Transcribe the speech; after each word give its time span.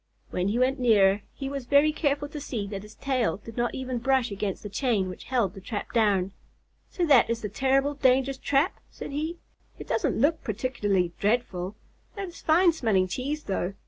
When 0.31 0.47
he 0.47 0.57
went 0.57 0.79
nearer, 0.79 1.21
he 1.31 1.47
was 1.47 1.67
very 1.67 1.91
careful 1.91 2.27
to 2.29 2.41
see 2.41 2.65
that 2.69 2.81
his 2.81 2.95
tail 2.95 3.37
did 3.37 3.55
not 3.55 3.75
even 3.75 3.99
brush 3.99 4.31
against 4.31 4.63
the 4.63 4.67
chain 4.69 5.07
which 5.09 5.25
held 5.25 5.53
the 5.53 5.61
trap 5.61 5.93
down. 5.93 6.31
"So 6.89 7.05
that 7.05 7.29
is 7.29 7.43
the 7.43 7.49
terrible, 7.49 7.93
dangerous 7.93 8.39
trap?" 8.39 8.79
said 8.89 9.11
he. 9.11 9.37
"It 9.77 9.85
doesn't 9.87 10.17
look 10.19 10.43
particularly 10.43 11.11
dreadful. 11.19 11.75
That 12.15 12.29
is 12.29 12.41
fine 12.41 12.73
smelling 12.73 13.09
cheese 13.09 13.43
though." 13.43 13.75